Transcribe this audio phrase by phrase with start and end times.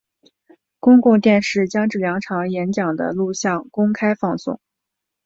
[0.79, 4.59] 公共电视将这两场演讲的录影公开放送。